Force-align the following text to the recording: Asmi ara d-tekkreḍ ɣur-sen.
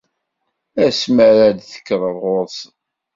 Asmi 0.85 1.21
ara 1.29 1.47
d-tekkreḍ 1.57 2.15
ɣur-sen. 2.21 2.71